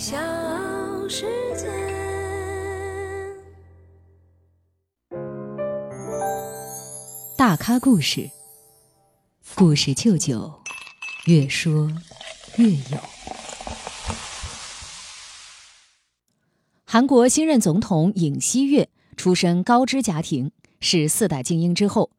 [0.00, 0.16] 小
[1.10, 1.68] 世界。
[7.36, 8.30] 大咖故事，
[9.54, 10.50] 故事舅舅，
[11.26, 11.92] 越说
[12.56, 12.98] 越有。
[16.86, 18.88] 韩国新任总统尹锡悦
[19.18, 22.10] 出身高知家庭，是四代精英之后，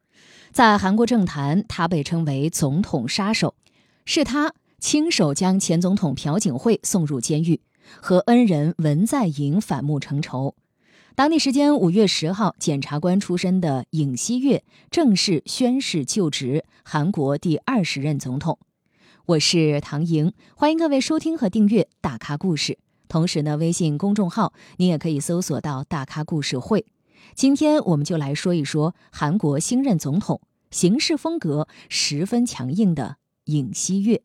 [0.52, 3.55] 在韩国政坛，他被称为“总统杀手”，
[4.05, 7.59] 是他亲手将前总统朴槿惠送入监狱。
[8.00, 10.56] 和恩人文在寅反目成仇。
[11.14, 18.57] 当地时间五月十号，检察官出身的尹锡悦正式宣誓就职韩国第二十任总统。
[19.25, 22.73] 我是唐莹，欢迎各位收听和订阅《大咖故事》。
[23.07, 26.86] 同时呢，微信公众号您也可以搜索到“大咖故事会”。
[27.36, 34.23] 今天我们就来说一说韩国新任总统，行事风格十分强硬的尹锡悦。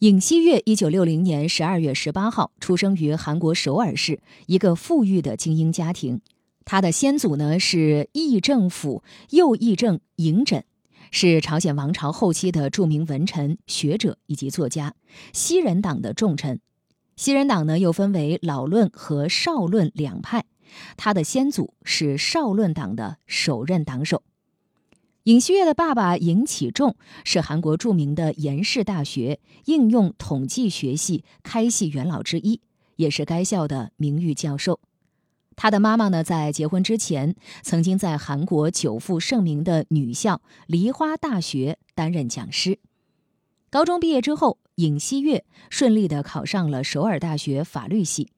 [0.00, 6.22] 尹锡悦一九六零年十二月十八号出生于韩国首尔市一个富裕的精英家庭。
[6.64, 10.64] 他的先祖呢是议政府右议政尹枕，
[11.10, 14.94] 是朝鲜王朝后期的著名文臣、学者以及作家，
[15.34, 16.60] 西人党的重臣。
[17.16, 20.46] 西人党呢又分为老论和少论两派。
[20.96, 24.22] 他的先祖是少论党的首任党首。
[25.24, 32.62] 尹锡悦的爸爸尹启仲是韩国著名的延世大学应用统计学系开系元老之一，
[32.96, 34.80] 也是该校的名誉教授。
[35.56, 42.78] 他的妈妈呢，在结婚之前曾经在韩国久负盛名的女校梨花大学担任讲师。
[43.68, 48.30] 高中毕业之后，尹锡悦顺利的考上了首尔大学法律系。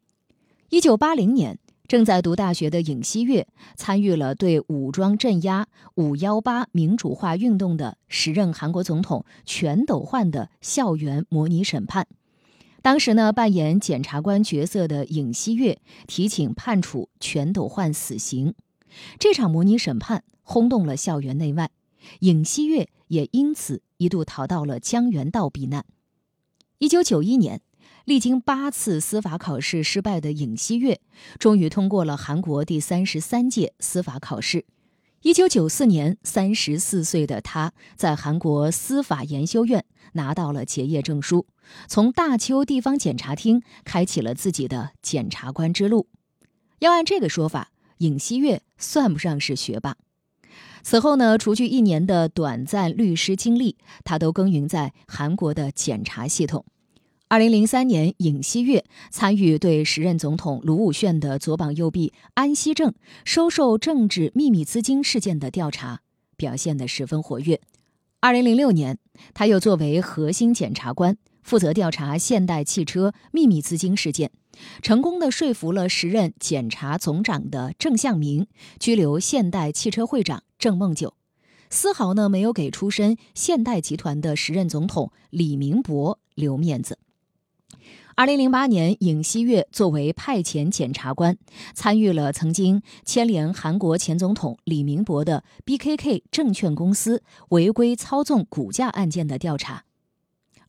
[0.71, 1.61] 一九八零年。
[1.93, 12.07] 正在读大学的尹锡悦参与了对武装镇压“五幺八”民主化运动的时任韩国总统全斗焕的校园模拟审判。
[12.81, 18.55] 当时呢，扮演检察官角色的尹锡悦提请判处全斗焕死刑。
[19.19, 21.71] 这场模拟审判轰动了校园内外，
[22.21, 25.85] 尹锡悦也因此一度逃到了江原道避难。
[26.79, 27.61] 一九九一年。
[28.05, 31.01] 历经八次司法考试失败的尹锡悦，
[31.39, 34.65] 终于通过了韩国第三十三届司法考试。
[35.23, 41.47] 一九九四年，三十四岁的他在韩国司法研修院拿到了结业证书，
[41.87, 46.09] 从大邱地方检察厅开启了自己的检察官之路。
[46.81, 49.97] 要按这个说法，尹锡悦算不上是学霸。
[50.83, 56.65] 此后呢，除去一年的短暂律师经历，他都耕耘在韩国的检察系统。
[57.33, 62.93] 二零零三年，尹锡悦参与对时任总统卢武铉的左膀右臂安锡正
[63.25, 66.03] 收受政治秘密资金事件的调查，
[66.37, 67.59] 表现得十分活跃。
[68.21, 68.99] 二零零六年，
[69.33, 74.31] 他又作为核心检察官，负责调查现代汽车秘密资金事件，
[74.83, 78.47] 成功的说服了时任检察总长的郑向明
[78.79, 81.15] 拘留现代汽车会长郑梦九，
[81.71, 86.99] 丝毫呢没有给出身现代集团的时任总统李明博留面子。
[88.15, 91.39] 二零零八年，尹锡悦作为派遣检察官，
[91.75, 99.85] 参与了曾经牵连韩国前总统李明博的 BKK 证券公司违规操纵股价案件的调查。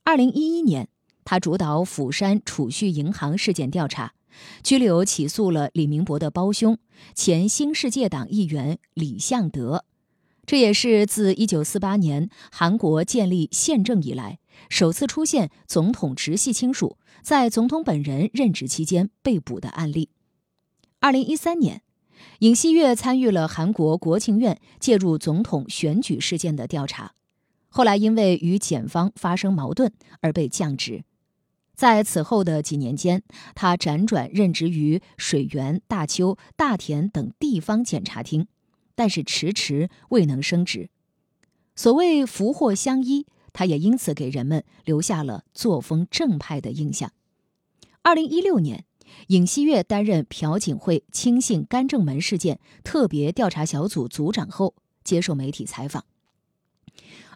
[0.05, 0.87] 二零一一年，
[1.25, 4.13] 他主导釜山储蓄银行事件调查，
[4.63, 6.77] 拘留起诉了李明博的胞兄
[7.13, 9.83] 前新世界党议员李相德。
[10.45, 14.39] 这也是自一九四八年韩国建立宪政以来。
[14.69, 20.09] 首次出现总统直系亲属在总统本人任职期间被捕的案例。
[20.99, 21.81] 二零一三年，
[22.39, 27.13] 尹锡悦参与了韩国国情院介入总统选举事件的调查，
[27.69, 31.03] 后来因为与检方发生矛盾而被降职。
[31.75, 33.23] 在此后的几年间，
[33.55, 38.47] 他辗转任职于水源、大邱、大田等地方检察厅，
[38.95, 40.89] 但是迟迟未能升职。
[41.75, 43.25] 所谓福祸相依。
[43.53, 47.11] 他也因此给人们留下了作风正派的印象。
[48.01, 48.83] 二零一六年，
[49.27, 54.73] 尹锡悦担任朴槿惠亲信干政门事件特别调查小组组长后，
[55.03, 56.03] 接受媒体采访。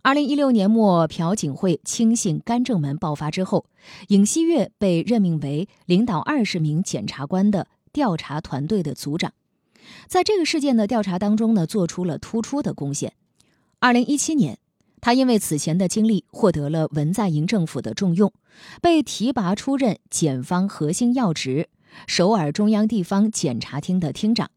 [0.02, 3.66] 二零一六年末，朴槿惠亲信干政门爆发之后，
[4.10, 9.34] 尹锡悦被任命为领导二十名检察官的调查团队的组长，
[10.08, 13.14] 在这个事件的调查当中呢，做出了突出的贡献。
[13.80, 14.60] 二零一七年。
[15.00, 18.34] 他因为此前的经历获得了文在寅政府的重用，
[18.82, 21.70] 被提拔出任检方核心要职——
[22.08, 24.50] 首尔中央地方检察厅的厅长。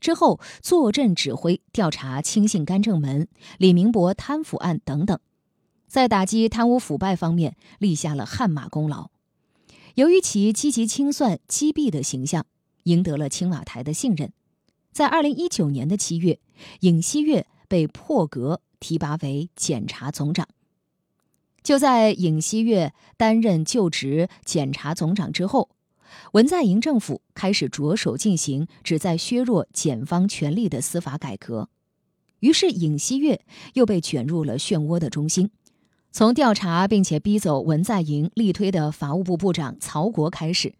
[0.00, 3.26] 之后坐镇指挥调查亲信干政门、
[3.56, 5.18] 李明博贪腐案等等，
[5.86, 9.08] 在打击贪污腐败方面立下了汗马功劳。
[9.94, 12.44] 由于其积极清算、击毙的形象，
[12.82, 14.32] 赢得了青瓦台的信任。
[14.92, 16.38] 在二零一九年的七月，
[16.80, 20.46] 尹锡悦被破格提拔为检察总长。
[21.62, 25.70] 就在尹锡悦担任就职检察总长之后。
[26.32, 31.68] 文在寅政府开始着手进行旨在削弱检方权力的司法改革，
[32.40, 33.40] 于是尹锡悦
[33.72, 35.50] 又被卷入了漩涡的中心。
[36.12, 40.74] 从调查并且逼走文在寅力推的法务部部长曹国开始，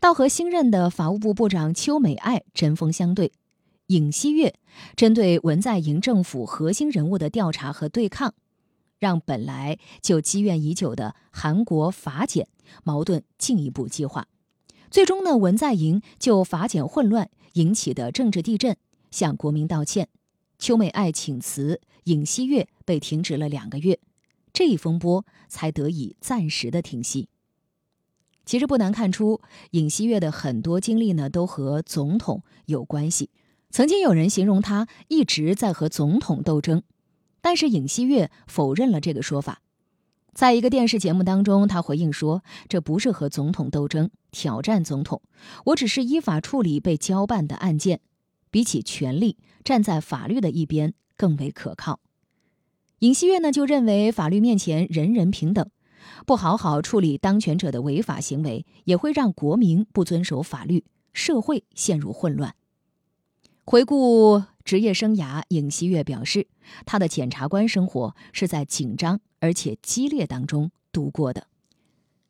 [0.00, 3.32] 到和新任的法务部部长邱美爱针锋相对，
[3.88, 4.54] 尹锡悦
[4.96, 8.34] 针对文在寅政府核心人物的调查和对抗，
[8.98, 12.48] 让本来就积怨已久的韩国法检
[12.82, 14.26] 矛盾进一步激化。
[14.90, 18.76] 最终呢，文在寅就法检混乱引起的政治地震
[19.10, 20.08] 向国民道歉，
[20.58, 24.00] 邱美爱请辞，尹锡悦被停职了两个月，
[24.52, 27.28] 这一风波才得以暂时的停息。
[28.44, 29.40] 其实不难看出，
[29.72, 33.30] 尹锡悦的很多经历呢都和总统有关系。
[33.76, 36.82] 曾经有人形容他一直在和总统斗争，
[37.42, 39.60] 但是尹锡悦否认了这个说法。
[40.32, 45.20] 在一个电视节目当中，他回应说：“这不是和总统斗争，挑战总统，
[45.66, 48.00] 我只是依法处理被交办的案件，
[48.50, 52.00] 比起权力，站在法律的一边更为可靠。”
[53.00, 55.68] 尹锡悦呢就认为法律面前人人平等，
[56.24, 62.54] 不好好处理当权者的违法行为，也会让国民不遵守法律，社会陷入混乱。
[63.68, 66.46] 回顾职业生涯，尹锡悦表示，
[66.84, 71.48] 他的检察官生活是在紧张而且激烈当中度过的。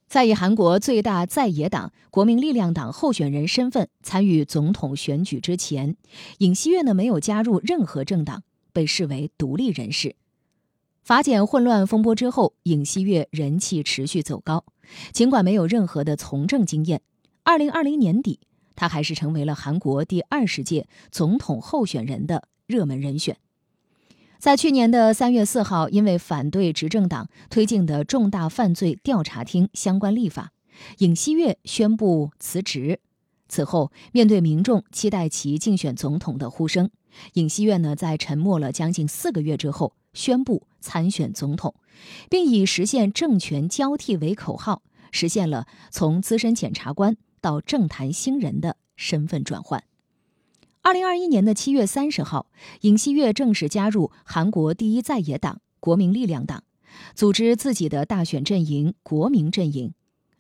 [0.09, 5.99] 在以韩国最大在野党国民力量党候选人身份参与总统选举之前，
[6.39, 8.43] 尹锡悦呢没有加入任何政党，
[8.73, 10.17] 被视为独立人士。
[11.03, 14.65] 法检混乱风波之后，尹锡悦人气持续走高，
[15.13, 17.03] 尽管没有任何的从政经验，
[17.43, 18.41] 二零二零年底。
[18.77, 23.37] 他还是成为了韩国第二十届总统候选人的热门人选。
[24.39, 30.53] 在去年的三月四号，因为反对执政党推进的重大犯罪调查厅相关立法，
[30.99, 33.01] 尹锡悦宣布辞职。
[33.49, 36.91] 此后，面对民众期待其竞选总统的呼声，
[37.33, 41.75] 尹锡悦呢在沉默了将近四个月之后，宣布参选总统，
[42.29, 44.83] 并以实现政权交替为口号，
[45.13, 47.17] 实现了从资深检察官。
[47.41, 49.85] 到政坛新人的身份转换。
[50.83, 52.47] 二零二一年的七月三十号，
[52.83, 56.63] 尹锡悦正式加入韩国第一在野党国民力量党，
[57.15, 59.93] 组织自己的大选阵营国民阵营。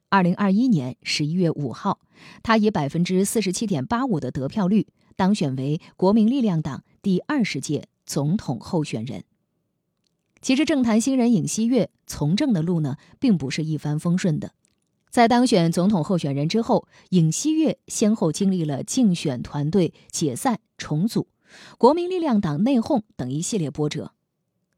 [0.08, 1.98] 二零二一年十一月五号，
[2.44, 9.24] 他以百分之四十七点八五的得票率当选为国民力量党第二十届总统候选人。
[10.40, 14.52] 其实，政坛新人尹锡悦从政的路呢，并不是一帆风顺的。
[15.16, 21.28] 在当选总统候选人之后，尹锡悦先后经历了竞选团队解散、重组、
[21.78, 24.12] 国民力量党内讧等一系列波折。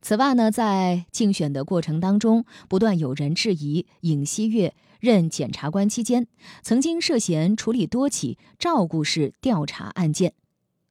[0.01, 6.29] 此外呢，在竞选的过程当中，不断有人质疑尹锡悦任检察官期间
[6.63, 10.35] 曾经涉嫌处理多起照顾式调查案件。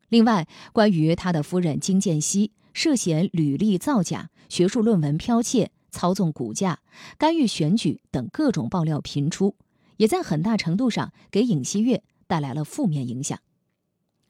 [0.10, 5.72] 另外，关于他的夫人金建熙涉嫌履历造假、学术论文剽窃。
[5.98, 6.82] 操纵股价、
[7.18, 9.56] 干预选举等各种爆料频出，
[9.98, 13.39] 也在很大程度上给尹锡悦带来了负面影响。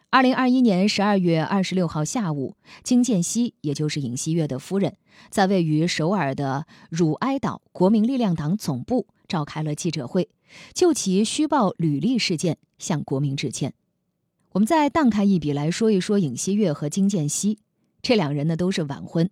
[0.09, 4.95] 二零二一年十二月二十六号下午，金建熙，也就是尹锡悦的夫人，
[5.29, 10.29] 在位于首尔的汝哀岛国民力量党总部召开了记者会，
[10.73, 13.73] 就其虚报履历事件向国民致歉。
[14.53, 17.59] 我们再荡开一笔来说一说尹锡悦和金建熙。
[18.07, 19.29] 这两人呢都是晚婚，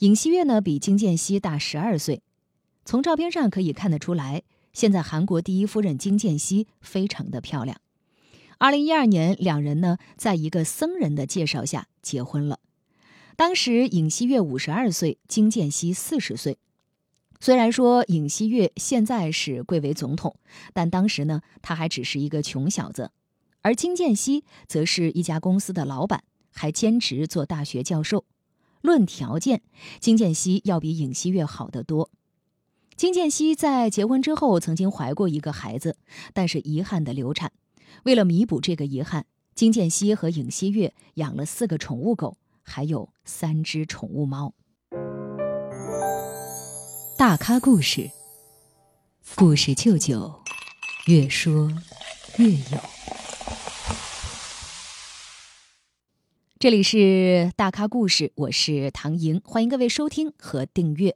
[0.00, 2.20] 尹锡悦呢比金建熙大十二岁。
[2.84, 7.80] 从照片上可以看得出来，现在韩国第一夫人金建熙非常的漂亮。
[8.58, 12.58] 二零一二年，两人呢在一个僧人的介绍下结婚了。
[13.36, 16.58] 当时尹锡悦五十二岁，金建熙四十岁。
[17.38, 20.34] 虽然说尹锡悦现在是贵为总统，
[20.72, 23.12] 但当时呢他还只是一个穷小子，
[23.62, 26.24] 而金建熙则是一家公司的老板。
[26.58, 28.24] 还兼职做大学教授，
[28.80, 29.62] 论条件，
[30.00, 32.10] 金建熙要比尹锡悦好得多。
[32.96, 35.96] 金建熙在结婚之后曾经怀过一个孩子，
[36.32, 37.52] 但是遗憾的流产。
[38.02, 39.24] 为了弥补这个遗憾，
[39.54, 44.52] 金建熙和尹锡悦养了四个宠物狗，还有三只宠物猫。
[47.16, 48.10] 大咖故事，
[49.36, 50.42] 故事舅舅，
[51.06, 51.70] 越说
[52.38, 53.17] 越有。
[56.60, 61.14] 这里是大咖故事，我是唐莹，欢迎各位收听和订阅，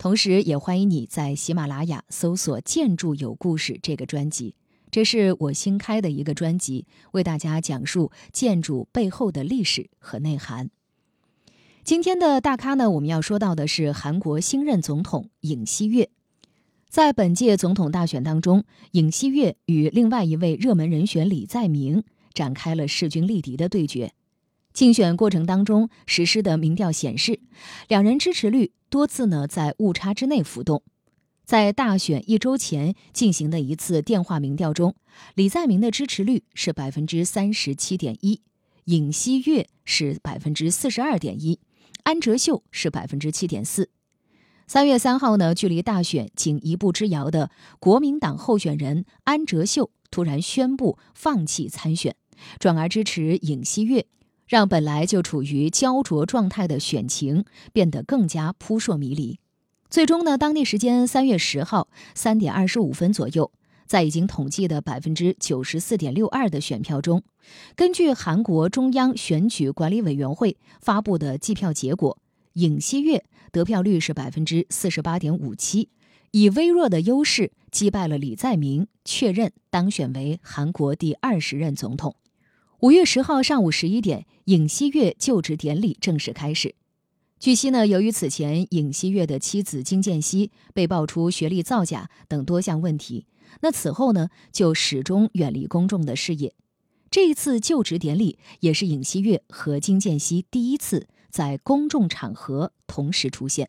[0.00, 4.56] 同时也欢迎你在喜马拉雅搜索“建筑有故事”这个专辑，
[4.90, 10.70] 这是我新开的一个专辑，为大家讲述建筑背后的历史和内涵。
[11.84, 16.10] 今天的大咖呢，我们要说到的是韩国新任总统尹锡悦。
[16.88, 22.02] 在本届总统大选当中，尹锡悦与另外一位热门人选李在明
[22.34, 24.14] 展开了势均力敌的对决。
[24.72, 27.40] 竞选过程当中实施的民调显示，
[27.88, 30.82] 两人支持率多次呢在误差之内浮动。
[31.44, 34.94] 在大选一周前进行的一次电话民调中，
[35.34, 38.40] 李在明的支持率是百分之三十七点一，
[38.84, 41.58] 尹锡悦是百分之四十二点一，
[42.04, 43.90] 安哲秀是百分之七点四。
[44.68, 47.50] 三月三号呢，距离大选仅一步之遥的
[47.80, 52.14] 国民党候选人安哲秀突然宣布放弃参选，
[52.60, 54.06] 转而支持尹锡悦。
[54.50, 59.38] 让本来就处于焦灼状态的选情变得更加扑朔迷离。
[59.88, 63.52] 最终呢，当地时间三月十号三点二十五分左右，
[63.86, 67.22] 在已经统计的百分之九十四点六二的选票中，
[67.76, 72.18] 根据韩国中央选举管理委员会发布的计票结果，
[72.54, 75.90] 尹锡悦得票率是百分之四十八点五七，
[76.32, 82.16] 以微弱的优势击败了李在明，确认当选为韩国第二十任总统。
[82.80, 86.74] 五月十号上午十一点，尹锡悦就职典礼正式开始。
[87.38, 93.26] 据悉呢，由于此前尹锡悦的妻子金建熙被爆出学历造假等多项问题，
[93.60, 96.54] 那此后呢就始终远离公众的视野。
[97.10, 103.68] 这一次就职典礼也是尹锡悦和金建熙第一次在公众场合同时出现。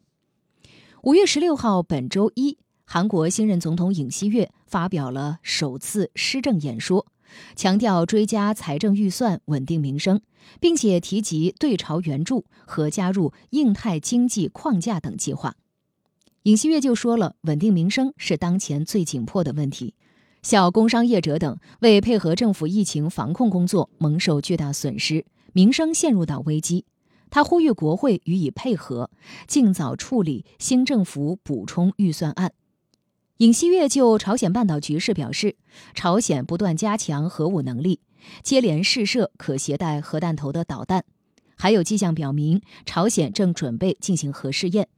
[1.03, 7.07] 五月十六号，本周一，韩国新任总统尹锡悦发表了首次施政演说。
[7.55, 10.21] 强调追加财政预算，稳定民生，
[10.59, 15.55] 并且提及对朝援助和加入印太经济框架等计划。
[16.43, 19.93] 尹锡悦就说了，稳定民生是当前最紧迫的问题。
[20.41, 25.23] 小工商业者等为配合政府疫情防控工作，蒙受巨大损失，
[25.53, 26.85] 民生陷入到危机。
[27.29, 29.11] 他呼吁国会予以配合，
[29.47, 32.51] 尽早处理新政府补充预算案。
[33.41, 35.55] 尹锡悦就朝鲜半岛局势表示，
[35.95, 37.99] 朝鲜不断加强核武能力，
[38.43, 41.05] 接连试射可携带核弹头的导弹，
[41.57, 44.89] 还有迹象表明朝鲜正准备进行核试验。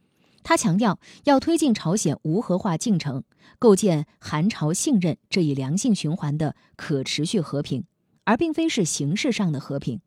[0.44, 3.24] 他强调要推进朝鲜无核化进程，
[3.60, 7.86] 构建韩朝信任这一良性循环的可持续和平，
[8.26, 10.02] 而并非是形式上的和平。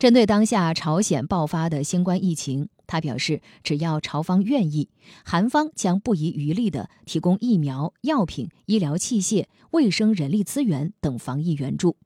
[0.00, 2.68] 针对当下朝鲜爆发的新冠疫情。
[2.92, 4.90] 他表示，只要朝方愿意，
[5.24, 11.96] 韩方将不遗余力地提供疫苗、药品、医疗器械、卫生人力资源等防疫援助。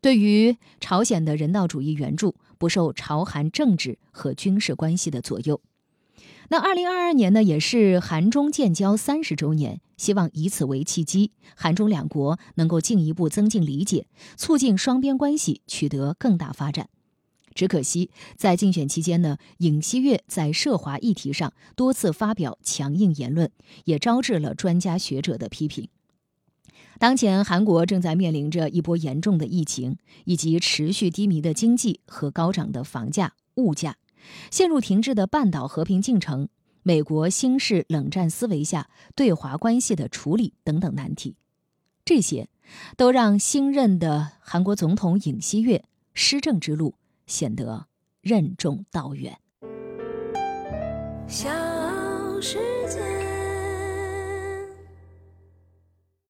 [0.00, 5.60] 对于朝鲜的人道主义援助，不受朝韩政治和军事关系的左右。
[6.48, 14.06] 那二零二二年呢，也是韩中建交三十周年，希望以此为契机，韩中两国能够进一步增进理解，
[14.38, 16.88] 促进双边关系取得更大发展。
[17.54, 23.50] 只可惜，在竞选期间呢，尹锡悦在涉华议题上多次发表强硬言论，
[23.84, 25.88] 也招致了专家学者的批评。
[26.98, 33.96] 当前，韩国正在面临着一波严重的疫情，以及持续低迷的经济和高涨的房价、物价，
[34.50, 36.48] 陷入停滞的半岛和平进程，
[36.84, 41.34] 美国新式冷战思维下对华关系的处理等等难题，
[42.04, 42.48] 这些
[42.96, 46.94] 都让新任的韩国总统尹锡悦施政之路。
[47.26, 47.86] 显得
[48.20, 49.38] 任重道远，
[51.26, 51.48] 小
[52.40, 52.71] 时。